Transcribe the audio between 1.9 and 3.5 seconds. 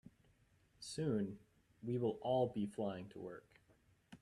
will all be flying to work.